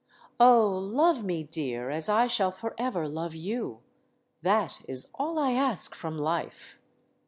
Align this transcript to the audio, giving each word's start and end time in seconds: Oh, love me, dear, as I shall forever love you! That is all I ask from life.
Oh, 0.39 0.67
love 0.75 1.23
me, 1.23 1.43
dear, 1.43 1.91
as 1.91 2.09
I 2.09 2.25
shall 2.25 2.49
forever 2.49 3.07
love 3.07 3.35
you! 3.35 3.81
That 4.41 4.81
is 4.87 5.09
all 5.13 5.37
I 5.37 5.51
ask 5.51 5.93
from 5.93 6.17
life. 6.17 6.79